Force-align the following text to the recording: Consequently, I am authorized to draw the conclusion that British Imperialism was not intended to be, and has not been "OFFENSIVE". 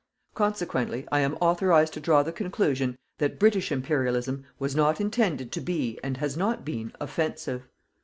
Consequently, 0.33 1.07
I 1.11 1.19
am 1.19 1.35
authorized 1.35 1.93
to 1.93 1.99
draw 1.99 2.23
the 2.23 2.31
conclusion 2.31 2.97
that 3.19 3.37
British 3.37 3.71
Imperialism 3.71 4.45
was 4.57 4.75
not 4.75 4.99
intended 4.99 5.51
to 5.51 5.61
be, 5.61 5.99
and 6.03 6.17
has 6.17 6.35
not 6.35 6.65
been 6.65 6.91
"OFFENSIVE". 6.99 7.67